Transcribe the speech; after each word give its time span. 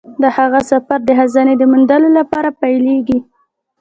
د 0.21 0.23
هغه 0.37 0.59
سفر 0.71 0.99
د 1.05 1.09
خزانې 1.19 1.55
د 1.57 1.63
موندلو 1.71 2.09
لپاره 2.19 2.49
پیلیږي. 2.61 3.19